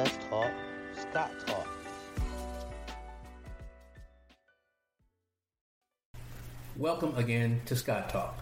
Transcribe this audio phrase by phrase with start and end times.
[0.00, 0.50] let's talk
[0.96, 1.68] Scott Talk.
[6.78, 8.38] Welcome again to Scott Talk.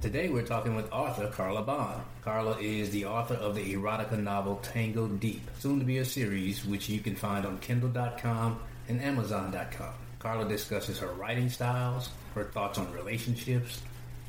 [0.00, 2.00] Today we're talking with author Karla Bond.
[2.22, 6.64] Karla is the author of the erotica novel Tangled Deep, soon to be a series
[6.64, 8.58] which you can find on Kindle.com
[8.88, 9.92] and Amazon.com.
[10.18, 13.82] Karla discusses her writing styles, her thoughts on relationships,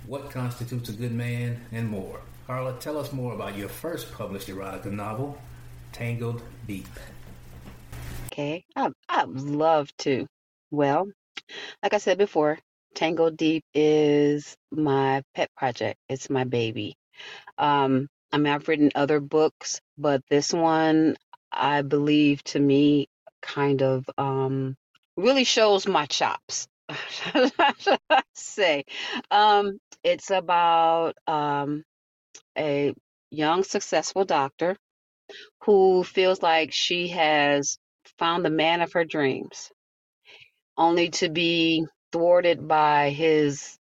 [0.05, 2.19] what constitutes a good man, and more.
[2.45, 5.37] Karla, tell us more about your first published erotica novel,
[5.91, 6.87] Tangled Deep.
[8.27, 10.25] Okay, I, I'd love to.
[10.71, 11.07] Well,
[11.83, 12.57] like I said before,
[12.95, 15.99] Tangled Deep is my pet project.
[16.07, 16.95] It's my baby.
[17.57, 21.17] Um, I mean, I've written other books, but this one,
[21.51, 23.07] I believe, to me,
[23.41, 24.77] kind of um,
[25.17, 26.67] really shows my chops.
[26.89, 28.85] I say?
[29.29, 31.83] Um, it's about um,
[32.57, 32.93] a
[33.29, 34.77] young, successful doctor
[35.63, 37.77] who feels like she has
[38.17, 39.71] found the man of her dreams,
[40.77, 43.77] only to be thwarted by his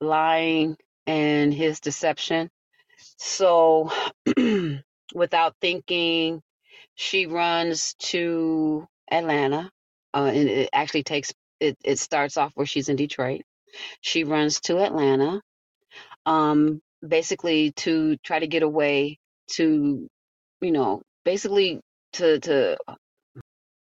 [0.00, 0.76] lying
[1.06, 2.50] and his deception.
[3.18, 3.90] So,
[5.14, 6.42] without thinking,
[6.94, 9.70] she runs to Atlanta.
[10.12, 13.42] Uh, and it actually takes it, it starts off where she's in Detroit.
[14.00, 15.40] She runs to Atlanta,
[16.26, 19.18] um, basically to try to get away
[19.52, 20.08] to,
[20.60, 21.80] you know, basically
[22.14, 22.76] to to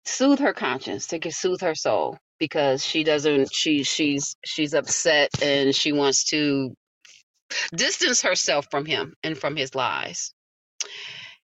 [0.06, 5.30] soothe her conscience, to get, soothe her soul because she doesn't she she's she's upset
[5.44, 6.74] and she wants to
[7.76, 10.34] distance herself from him and from his lies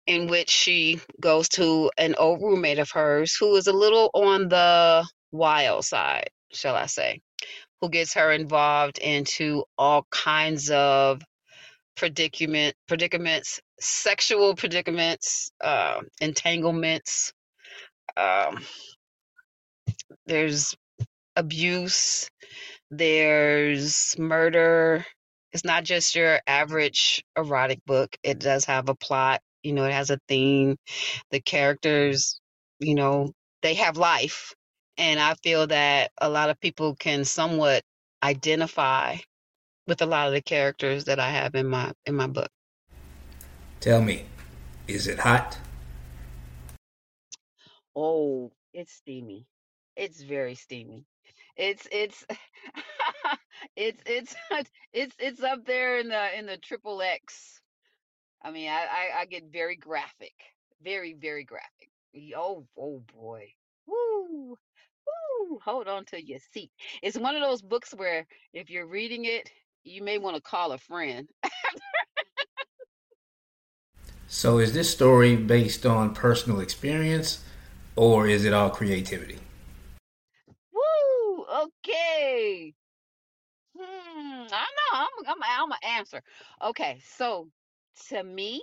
[0.07, 4.49] in which she goes to an old roommate of hers who is a little on
[4.49, 7.19] the wild side shall i say
[7.81, 11.21] who gets her involved into all kinds of
[11.95, 17.33] predicament predicaments sexual predicaments uh, entanglements
[18.17, 18.59] um,
[20.25, 20.75] there's
[21.35, 22.29] abuse,
[22.91, 25.05] there's murder.
[25.53, 28.15] It's not just your average erotic book.
[28.23, 30.77] It does have a plot, you know, it has a theme.
[31.31, 32.39] The characters,
[32.79, 33.31] you know,
[33.63, 34.53] they have life.
[34.97, 37.83] And I feel that a lot of people can somewhat
[38.23, 39.17] identify
[39.87, 42.49] with a lot of the characters that I have in my in my book.
[43.79, 44.25] Tell me,
[44.89, 45.57] is it hot?
[47.95, 49.47] Oh, it's steamy.
[49.95, 51.05] It's very steamy.
[51.55, 52.25] It's it's
[53.77, 54.35] it's it's
[54.91, 57.61] it's it's up there in the in the triple X.
[58.43, 60.33] I mean, I, I I get very graphic,
[60.83, 61.89] very very graphic.
[62.35, 63.47] Oh oh boy,
[63.87, 65.59] woo woo!
[65.63, 66.71] Hold on to your seat.
[67.01, 69.49] It's one of those books where if you're reading it,
[69.85, 71.29] you may want to call a friend.
[74.31, 77.43] So, is this story based on personal experience
[77.95, 79.39] or is it all creativity?
[80.71, 81.45] Woo!
[81.63, 82.75] Okay.
[83.75, 84.45] Hmm.
[84.51, 84.91] I know.
[84.93, 86.21] I'm I'm I'm answer.
[86.61, 86.99] Okay.
[87.03, 87.49] So
[88.09, 88.61] to me,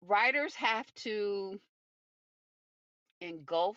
[0.00, 1.60] writers have to
[3.20, 3.76] engulf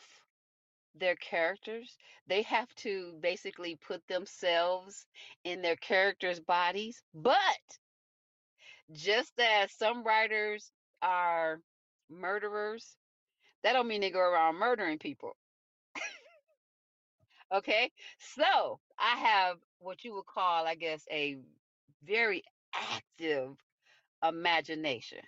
[0.95, 1.97] their characters.
[2.27, 5.05] They have to basically put themselves
[5.43, 7.03] in their characters' bodies.
[7.13, 7.77] But
[8.91, 11.59] just as some writers are
[12.09, 12.95] murderers,
[13.63, 15.35] that don't mean they go around murdering people.
[17.53, 17.91] Okay?
[18.35, 21.37] So I have what you would call, I guess, a
[22.05, 23.55] very active
[24.27, 25.19] imagination.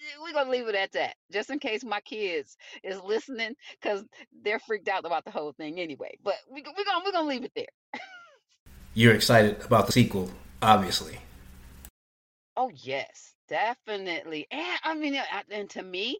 [0.00, 4.04] Eh, we're gonna leave it at that, just in case my kids is listening, because
[4.42, 6.16] they're freaked out about the whole thing anyway.
[6.24, 8.00] But we, we're gonna we're gonna leave it there.
[8.94, 10.30] You're excited about the sequel,
[10.62, 11.18] obviously.
[12.62, 14.46] Oh yes, definitely.
[14.50, 15.18] And I mean,
[15.50, 16.18] and to me,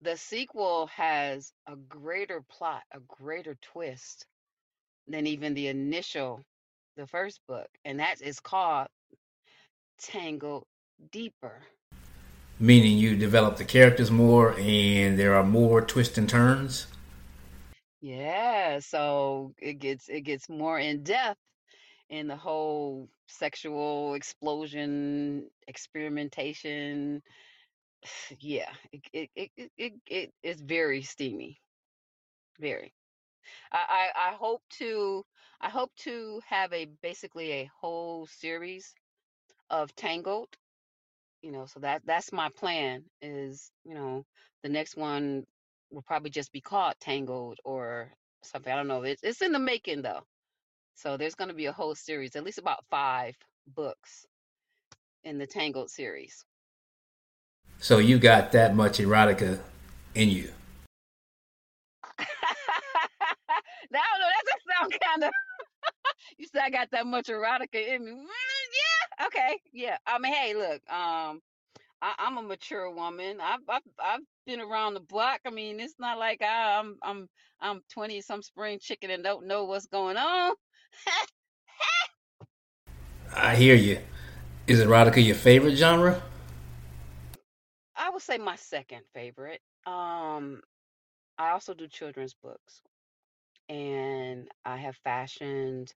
[0.00, 4.24] the sequel has a greater plot, a greater twist
[5.06, 6.40] than even the initial,
[6.96, 8.88] the first book, and that is called
[10.00, 10.64] Tangled
[11.12, 11.60] Deeper.
[12.58, 16.86] Meaning you develop the characters more and there are more twists and turns.
[18.00, 21.38] Yeah, so it gets it gets more in depth
[22.08, 27.22] in the whole sexual explosion, experimentation.
[28.40, 31.60] Yeah, it it it it, it, it's very steamy,
[32.60, 32.92] very.
[33.72, 35.24] I, I I hope to
[35.60, 38.94] I hope to have a basically a whole series
[39.70, 40.48] of Tangled,
[41.42, 44.24] you know, so that that's my plan is, you know,
[44.62, 45.44] the next one
[45.90, 48.12] will probably just be called Tangled or
[48.42, 48.72] something.
[48.72, 49.02] I don't know.
[49.04, 50.22] It's it's in the making though.
[50.94, 53.34] So there's going to be a whole series, at least about 5
[53.74, 54.26] books
[55.24, 56.44] in the Tangled series.
[57.78, 59.58] So you got that much erotica
[60.14, 60.50] in you.
[62.18, 62.24] I
[63.92, 64.28] don't know.
[64.28, 65.30] That just sound kind of.
[66.38, 68.12] you said I got that much erotica in me.
[68.12, 69.26] Mm, yeah.
[69.26, 69.58] Okay.
[69.72, 69.96] Yeah.
[70.06, 70.80] I mean, hey, look.
[70.90, 71.40] Um,
[72.00, 73.38] I, I'm a mature woman.
[73.40, 75.40] I've, I've I've been around the block.
[75.46, 77.28] I mean, it's not like I, I'm I'm
[77.60, 80.54] I'm 20 some spring chicken and don't know what's going on.
[83.36, 83.98] I hear you.
[84.66, 86.22] Is erotica your favorite genre?
[87.96, 89.60] I would say my second favorite.
[89.86, 90.60] Um,
[91.38, 92.82] I also do children's books,
[93.68, 95.92] and I have fashioned,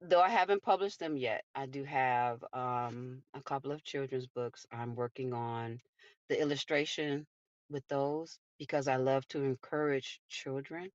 [0.00, 1.44] though I haven't published them yet.
[1.54, 4.66] I do have um, a couple of children's books.
[4.72, 5.80] I'm working on
[6.28, 7.26] the illustration
[7.70, 10.90] with those because I love to encourage children.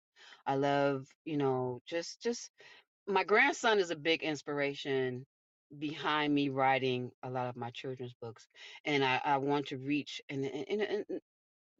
[0.45, 2.49] I love, you know, just just
[3.07, 5.25] my grandson is a big inspiration
[5.79, 8.47] behind me writing a lot of my children's books
[8.85, 11.05] and i, I want to reach and, and, and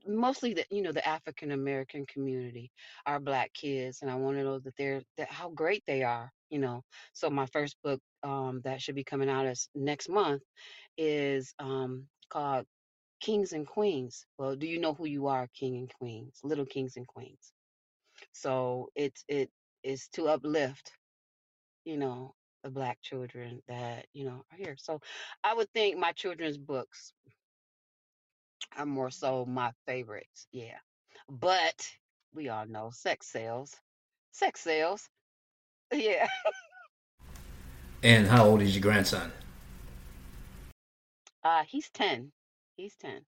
[0.07, 2.71] mostly the you know the african american community
[3.05, 6.31] our black kids and i want to know that they're that how great they are
[6.53, 6.83] you know.
[7.13, 10.43] So my first book um, that should be coming out as next month
[10.97, 12.65] is um, called
[13.21, 14.25] kings and queens.
[14.37, 17.51] Well do you know who you are king and queens little kings and queens?
[18.33, 19.49] So it's it
[19.83, 20.91] is to uplift
[21.85, 22.33] you know,
[22.63, 24.75] the black children that, you know, are here.
[24.80, 25.01] So
[25.44, 27.13] I would think my children's books
[28.77, 30.47] are more so my favorites.
[30.51, 30.77] Yeah.
[31.30, 31.88] But
[32.33, 33.75] we all know sex sells.
[34.31, 35.09] Sex sells.
[35.94, 36.27] Yeah.
[38.01, 39.31] And how old is your grandson?
[41.44, 42.31] Uh he's 10.
[42.75, 43.21] He's 10.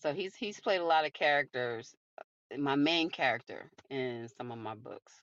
[0.00, 4.58] So he's he's played a lot of characters, uh, my main character in some of
[4.58, 5.20] my books.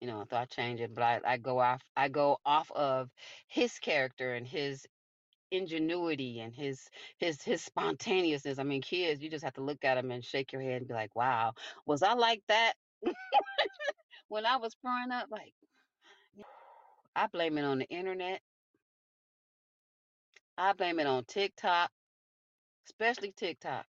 [0.00, 3.10] You know, so I change it, but I, I go off I go off of
[3.48, 4.86] his character and his
[5.50, 8.58] ingenuity and his his his spontaneousness.
[8.58, 10.88] I mean, kids, you just have to look at them and shake your head and
[10.88, 11.54] be like, "Wow,
[11.86, 12.74] was I like that
[14.28, 15.52] when I was growing up?" Like,
[17.16, 18.40] I blame it on the internet.
[20.56, 21.90] I blame it on TikTok,
[22.86, 23.86] especially TikTok.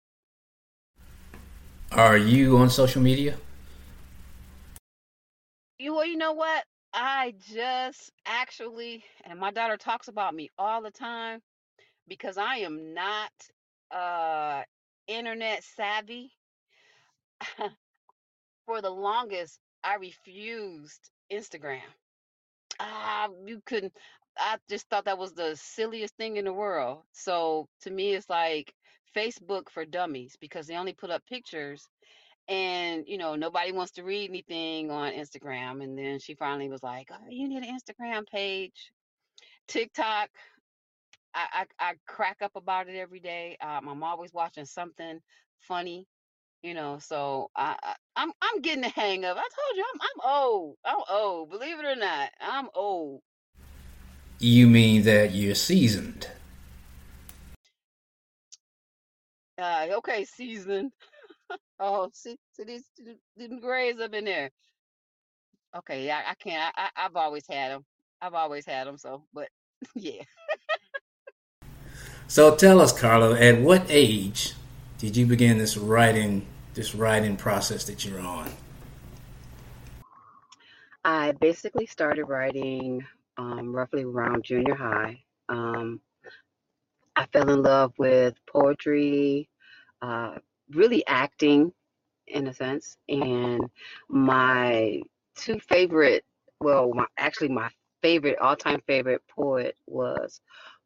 [1.93, 3.37] Are you on social media?
[6.17, 6.65] You know what?
[6.95, 11.43] I just actually, and my daughter talks about me all the time
[12.09, 13.31] because I am not
[13.91, 14.63] uh
[15.07, 16.33] internet savvy.
[18.67, 21.83] For the longest, I refused Instagram.
[22.81, 23.93] Ah, you couldn't.
[24.39, 27.03] I just thought that was the silliest thing in the world.
[27.13, 28.75] So to me, it's like
[29.15, 31.87] Facebook for dummies because they only put up pictures
[32.49, 35.83] and you know nobody wants to read anything on Instagram.
[35.83, 38.93] And then she finally was like, oh, "You need an Instagram page."
[39.69, 40.29] TikTok,
[41.35, 43.57] I, I I crack up about it every day.
[43.61, 45.21] Um, I'm always watching something
[45.61, 46.07] funny,
[46.63, 46.99] you know.
[47.01, 49.37] So I, I I'm I'm getting the hang of.
[49.37, 50.77] I told you I'm I'm old.
[50.85, 51.51] I'm old.
[51.51, 53.21] Believe it or not, I'm old.
[54.39, 56.29] You mean that you're seasoned?
[59.59, 60.93] Uh, okay, season.
[61.81, 62.85] Oh, see, see these
[63.37, 64.51] these grades up in there.
[65.77, 66.75] Okay, yeah, I, I can't.
[66.77, 67.85] I, I I've always had them.
[68.21, 68.99] I've always had them.
[68.99, 69.49] So, but
[69.95, 70.23] yeah.
[72.29, 74.55] So tell us, Karla, at what age
[74.99, 78.51] did you begin this writing this writing process that you're on?
[81.05, 83.05] I basically started writing
[83.39, 85.23] um, roughly around junior high.
[85.49, 86.01] Um,
[87.17, 89.49] I fell in love with poetry,
[90.03, 90.37] uh,
[90.73, 91.73] really acting
[92.29, 93.61] in a sense, and
[94.09, 95.01] my
[95.37, 96.25] two favorite,
[96.61, 97.71] well, my, actually my
[98.03, 100.41] favorite, all-time favorite poet was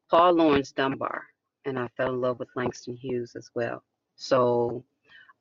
[0.09, 1.23] Paul Laurence Dunbar,
[1.65, 3.83] and I fell in love with Langston Hughes as well.
[4.15, 4.83] So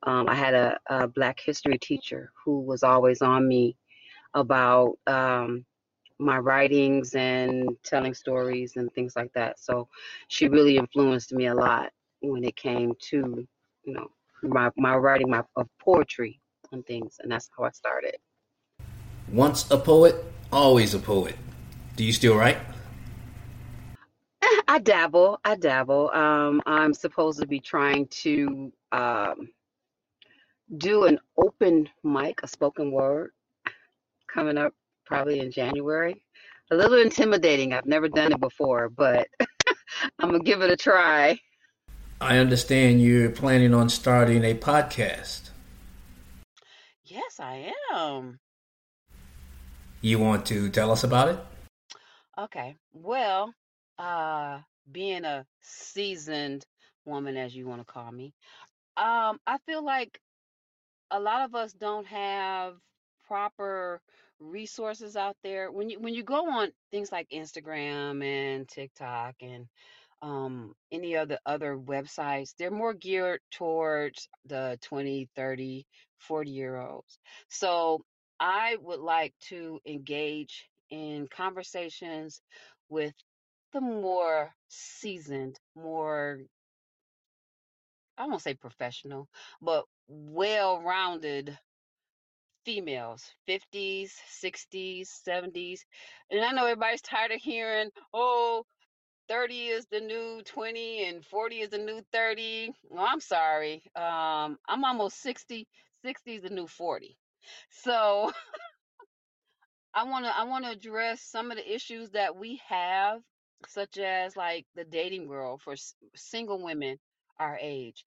[0.05, 3.77] um, I had a, a Black history teacher who was always on me
[4.35, 5.65] about um,
[6.19, 9.59] my writings and telling stories and things like that.
[9.59, 9.89] So
[10.29, 13.47] she really influenced me a lot when it came to,
[13.85, 14.11] you know,
[14.43, 16.41] my, my writing my, of poetry
[16.73, 17.17] and things.
[17.21, 18.17] And that's how I started.
[19.29, 20.17] Once a poet,
[20.53, 21.37] always a poet.
[21.97, 22.59] Do you still write?
[24.69, 25.39] I dabble.
[25.45, 26.11] I dabble.
[26.11, 29.49] Um, I'm supposed to be trying to um,
[30.79, 33.33] do an open mic, a spoken word,
[34.33, 34.73] coming up
[35.05, 36.23] probably in January.
[36.71, 37.73] A little intimidating.
[37.73, 39.27] I've never done it before, but
[40.21, 41.39] I'm gonna give it a try.
[42.23, 45.49] I understand you're planning on starting a podcast.
[47.03, 48.39] Yes, I am.
[50.03, 51.39] You want to tell us about it?
[52.39, 52.77] Okay.
[52.93, 53.55] Well,
[53.99, 54.59] uh,
[54.93, 56.67] being a seasoned
[57.07, 58.35] woman, as you want to call me.
[58.99, 60.21] Um, I feel like
[61.11, 62.75] a lot of us don't have
[63.27, 64.03] proper
[64.39, 69.67] resources out there when you when you go on things like Instagram and TikTok and
[70.23, 75.87] um any of the other websites they're more geared towards the 20 30
[76.19, 78.05] 40 year olds so
[78.39, 82.43] i would like to engage in conversations
[82.89, 83.15] with
[83.73, 86.41] the more seasoned more
[88.19, 89.29] i won't say professional
[89.63, 91.59] but well-rounded
[92.65, 94.13] females, 50s,
[94.43, 95.81] 60s, 70s.
[96.31, 98.65] And I know everybody's tired of hearing, oh,
[99.31, 102.73] 30 is the new 20 and 40 is the new 30.
[102.91, 103.83] Well, I'm sorry.
[103.97, 105.69] Um, I'm almost 60.
[106.05, 107.19] 60 is the new 40.
[107.71, 108.33] So
[109.95, 113.23] I want to I want to address some of the issues that we have,
[113.69, 116.99] such as like the dating world for s- single women
[117.39, 118.05] our age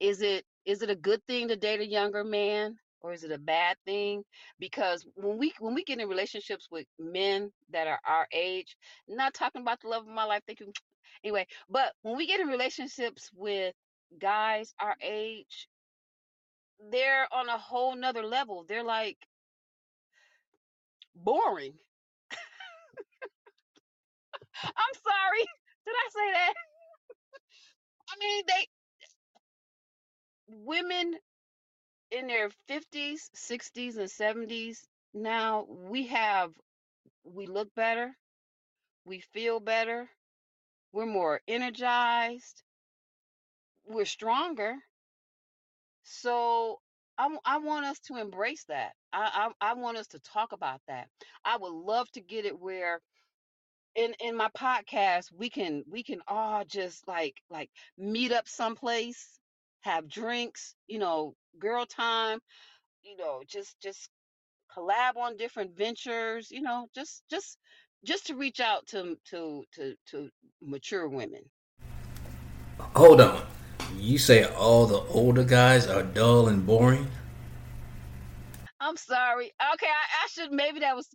[0.00, 3.32] is it is it a good thing to date a younger man or is it
[3.32, 4.24] a bad thing?
[4.58, 8.76] Because when we when we get in relationships with men that are our age
[9.08, 10.72] not talking about the love of my life thank you.
[11.24, 13.74] Anyway but when we get in relationships with
[14.20, 15.68] guys our age
[16.90, 18.64] they're on a whole nother level.
[18.68, 19.18] They're like
[21.16, 21.74] boring.
[24.64, 25.46] I'm sorry.
[25.86, 26.54] Did i say that?
[28.10, 28.66] I mean they
[30.48, 31.14] women
[32.10, 36.52] in their 50s 60s and 70s now we have
[37.24, 38.12] we look better
[39.04, 40.08] we feel better,
[40.92, 42.62] we're more energized,
[43.86, 44.74] we're stronger.
[46.04, 46.80] So
[47.18, 48.92] I, I want us to embrace that.
[49.12, 51.08] I, I I want us to talk about that.
[51.44, 53.00] I would love to get it where
[53.96, 59.38] in in my podcast we can we can all just like like meet up someplace,
[59.82, 62.38] have drinks, you know, girl time,
[63.02, 64.08] you know, just just
[64.76, 67.58] collab on different ventures, you know, just just
[68.04, 70.28] just to reach out to to to to
[70.62, 71.42] mature women
[72.78, 73.42] Hold on.
[73.98, 77.08] You say all the older guys are dull and boring?
[78.80, 79.46] I'm sorry.
[79.74, 81.08] Okay, I, I should maybe that was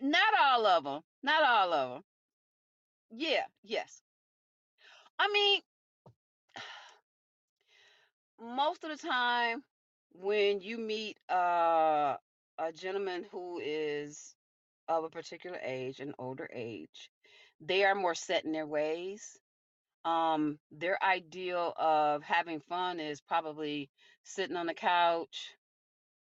[0.00, 1.00] not all of them.
[1.22, 2.02] Not all of them.
[3.10, 4.02] Yeah, yes.
[5.18, 5.60] I mean,
[8.40, 9.62] most of the time
[10.14, 12.16] when you meet uh,
[12.58, 14.34] a gentleman who is
[14.88, 17.10] of a particular age, an older age,
[17.60, 19.38] they are more set in their ways.
[20.04, 23.90] Um, their ideal of having fun is probably
[24.24, 25.52] sitting on the couch,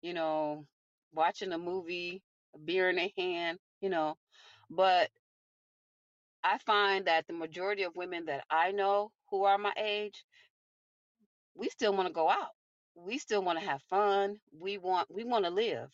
[0.01, 0.65] you know,
[1.13, 2.21] watching a movie,
[2.55, 4.17] a beer in their hand, you know.
[4.69, 5.09] But
[6.43, 10.25] I find that the majority of women that I know who are my age,
[11.59, 12.55] we still want to go out.
[12.95, 14.37] We still want to have fun.
[14.59, 15.89] We want we want to live.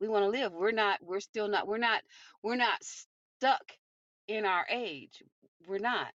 [0.00, 0.52] We want to live.
[0.52, 2.02] We're not we're still not we're not
[2.42, 3.72] we're not stuck
[4.28, 5.22] in our age.
[5.66, 6.12] We're not.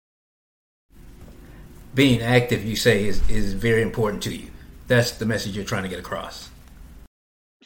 [1.93, 4.49] Being active, you say, is, is very important to you.
[4.87, 6.49] That's the message you're trying to get across.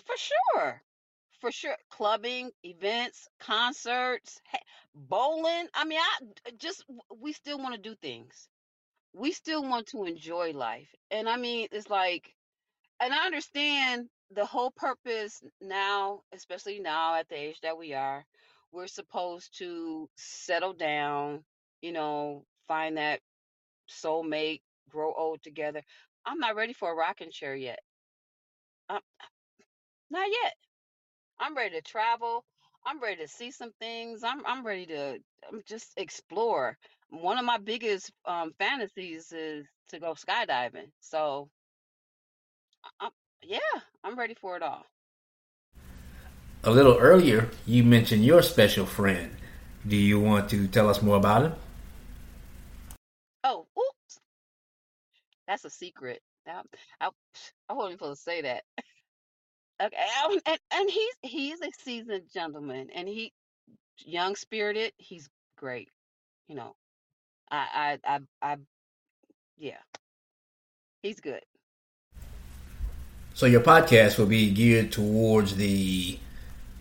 [0.04, 0.82] For sure.
[1.42, 1.76] For sure.
[1.92, 4.40] Clubbing, events, concerts,
[4.96, 5.68] bowling.
[5.76, 6.86] I mean, I just
[7.20, 8.48] we still want to do things.
[9.16, 10.90] We still want to enjoy life.
[11.12, 12.30] And I mean, it's like
[13.02, 18.26] and I understand the whole purpose now, especially now at the age that we are,
[18.74, 21.44] we're supposed to settle down,
[21.82, 23.22] you know, find that
[23.90, 25.82] soulmate, grow old together.
[26.26, 27.80] I'm not ready for a rocking chair yet.
[28.90, 29.02] I'm
[30.12, 30.54] not yet.
[31.40, 32.46] I'm ready to travel.
[32.86, 34.24] I'm ready to see some things.
[34.24, 35.20] I'm I'm ready to
[35.52, 36.78] um, just explore.
[37.10, 40.90] One of my biggest um, fantasies is to go skydiving.
[41.00, 41.50] So,
[43.00, 43.10] i
[43.44, 43.60] yeah,
[44.04, 44.86] I'm ready for it all.
[46.64, 49.36] A little earlier, you mentioned your special friend.
[49.88, 51.54] Do you want to tell us more about him?
[53.44, 54.20] Oh, oops,
[55.48, 56.22] that's a secret.
[56.48, 56.62] I,
[57.00, 57.10] I,
[57.70, 58.64] I wasn't supposed to say that.
[59.84, 63.34] Okay, um, and and he's he's a seasoned gentleman, and he
[64.06, 64.94] young spirited.
[64.96, 65.90] He's great.
[66.48, 66.76] You know,
[67.52, 68.58] I I I, I
[69.58, 69.80] yeah,
[71.02, 71.42] he's good.
[73.34, 76.18] So, your podcast will be geared towards the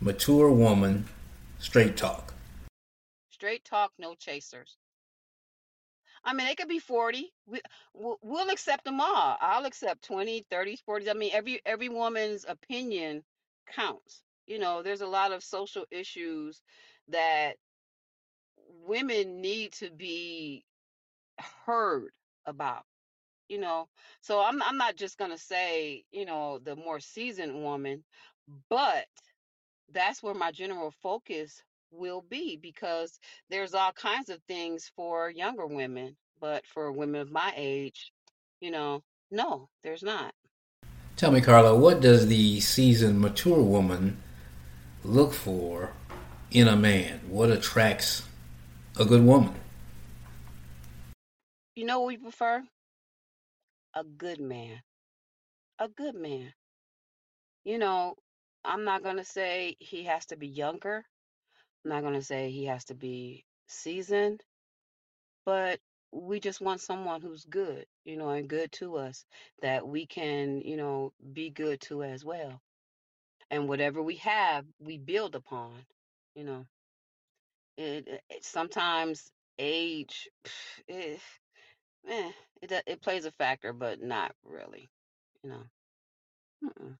[0.00, 1.06] mature woman,
[1.58, 2.32] straight talk.
[3.30, 4.76] Straight talk, no chasers.
[6.24, 7.32] I mean, they could be 40.
[7.46, 7.60] We,
[7.92, 9.36] we'll, we'll accept them all.
[9.40, 11.10] I'll accept 20, 30, 40s.
[11.10, 13.22] I mean, every every woman's opinion
[13.74, 14.22] counts.
[14.46, 16.62] You know, there's a lot of social issues
[17.08, 17.54] that
[18.86, 20.64] women need to be
[21.66, 22.10] heard.
[22.46, 22.84] about
[23.48, 23.88] you know
[24.20, 28.02] so i'm i'm not just going to say you know the more seasoned woman
[28.68, 29.06] but
[29.92, 33.18] that's where my general focus will be because
[33.50, 38.12] there's all kinds of things for younger women but for women of my age
[38.60, 40.32] you know no there's not
[41.16, 44.20] Tell me, Karla, what does the seasoned, mature woman
[45.04, 45.92] look for
[46.50, 47.20] in a man?
[47.28, 48.24] What attracts
[48.98, 49.52] a good woman?
[51.76, 52.62] you know what we prefer
[53.94, 54.80] a good man
[55.80, 56.52] a good man
[57.64, 58.14] you know
[58.64, 61.04] i'm not going to say he has to be younger
[61.84, 64.40] i'm not going to say he has to be seasoned
[65.44, 65.80] but
[66.14, 69.24] we just want someone who's good, you know, and good to us
[69.62, 72.60] that we can, you know, be good to as well.
[73.50, 75.72] And whatever we have, we build upon,
[76.34, 76.66] you know.
[77.76, 80.28] It, it it- sometimes age,
[80.88, 81.20] it,
[82.08, 84.90] eh, it do- it plays a factor, but not really,
[85.42, 85.64] you know.
[86.64, 86.98] Mm-mm.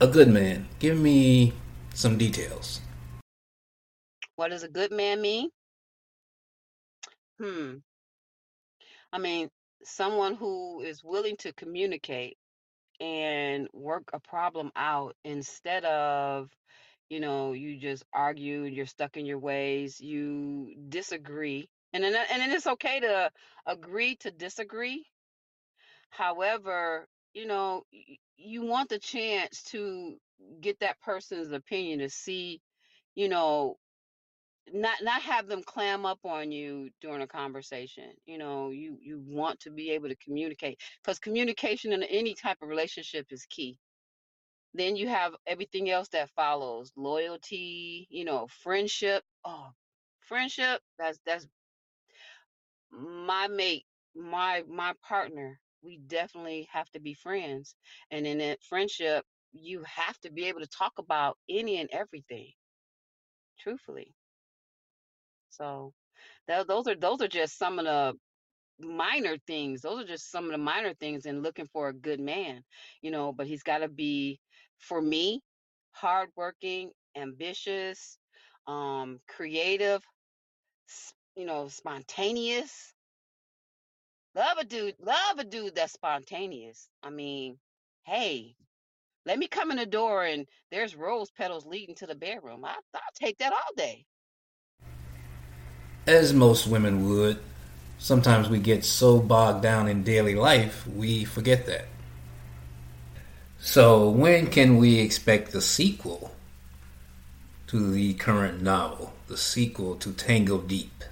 [0.00, 0.68] A good man.
[0.78, 1.52] Give me
[1.94, 2.80] some details.
[4.36, 5.50] What does a good man mean?
[7.38, 7.78] Hmm.
[9.12, 9.50] I mean,
[9.82, 12.36] someone who is willing to communicate
[13.00, 16.50] and work a problem out instead of
[17.10, 22.14] you know you just argue and you're stuck in your ways you disagree and then
[22.32, 23.30] and then it's okay to
[23.66, 25.04] agree to disagree.
[26.10, 27.84] However you know
[28.36, 30.16] you want the chance to
[30.60, 32.60] get that person's opinion to see
[33.16, 33.76] you know
[34.72, 39.22] not not have them clam up on you during a conversation you know you you
[39.26, 43.76] want to be able to communicate because communication in any type of relationship is key
[44.74, 49.68] then you have everything else that follows loyalty you know friendship oh
[50.20, 51.46] friendship that's that's
[52.92, 53.84] my mate
[54.16, 57.74] my my partner we definitely have to be friends
[58.10, 62.50] and in that friendship you have to be able to talk about any and everything
[63.60, 64.14] truthfully
[65.50, 65.92] so
[66.48, 68.14] tho- those are those are just some of the
[68.80, 69.82] minor things.
[69.82, 72.64] Those are just some of the minor things in looking for a good man,
[73.02, 74.40] you know, but he's got to be,
[74.80, 75.42] for me,
[75.92, 78.18] hardworking, ambitious,
[78.66, 80.02] um, creative,
[80.88, 82.92] s- you know, spontaneous.
[84.34, 86.88] Love a dude, love a dude that's spontaneous.
[87.02, 87.58] I mean,
[88.04, 88.54] hey,
[89.26, 92.64] let me come in the door and there's rose petals leading to the bedroom.
[92.64, 94.06] I, I'll take that all day.
[96.06, 97.38] As most women would,
[97.98, 101.86] sometimes we get so bogged down in daily life, we forget that.
[103.62, 106.32] So, when can we expect the sequel
[107.66, 111.04] to the current novel, the sequel to Tango Deep?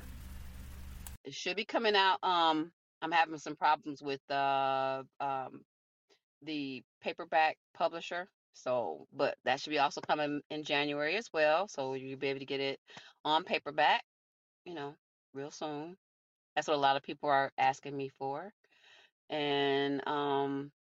[1.24, 2.18] It should be coming out.
[2.22, 5.60] Um, I'm having some problems with uh um
[6.42, 8.26] the paperback publisher.
[8.54, 11.68] So, but that should be also coming in January as well.
[11.68, 12.80] So you'll be able to get it
[13.26, 14.02] on paperback,
[14.64, 14.94] you know,
[15.34, 15.96] real soon.
[16.56, 18.52] That's what a lot of people are asking me for.
[19.28, 20.72] And um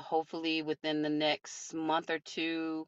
[0.00, 2.86] hopefully within the next month or two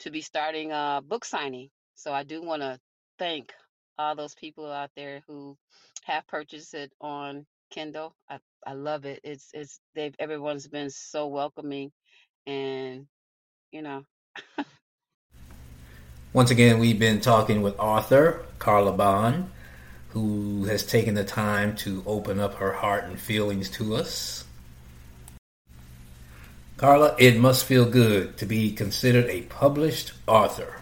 [0.00, 1.70] to be starting a book signing.
[1.94, 2.78] So I do want to
[3.18, 3.52] thank
[3.98, 5.56] all those people out there who
[6.04, 8.14] have purchased it on Kindle.
[8.28, 9.20] I, I love it.
[9.24, 11.92] It's it's they've everyone's been so welcoming
[12.46, 13.06] and
[13.70, 14.04] you know
[16.32, 19.50] Once again, we've been talking with author Karla Bond,
[20.10, 24.44] who has taken the time to open up her heart and feelings to us.
[26.80, 30.80] Karla, it must feel good to be considered a published author.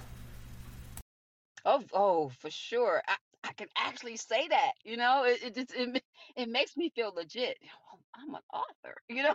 [1.65, 5.75] oh oh for sure I, I can actually say that you know it it just
[5.75, 7.59] it, ma- it makes me feel legit
[7.93, 9.35] Oh, I'm an author you know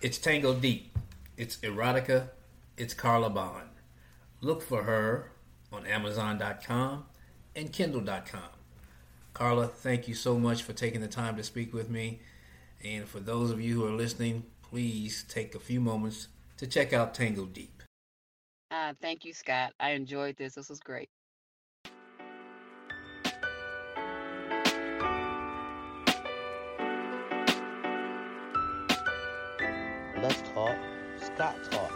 [0.00, 0.98] It's Tango Deep.
[1.36, 2.30] It's erotica.
[2.76, 3.68] It's Karla Bond.
[4.40, 5.32] Look for her
[5.72, 7.04] on Amazon.com
[7.54, 8.50] and Kindle.com.
[9.34, 12.20] Karla, thank you so much for taking the time to speak with me.
[12.84, 16.92] And for those of you who are listening, please take a few moments to check
[16.92, 17.82] out Tango Deep.
[18.70, 21.08] uh, thank you Scott I enjoyed this this was great
[30.20, 30.76] Let's talk.
[31.20, 31.91] Scott talk.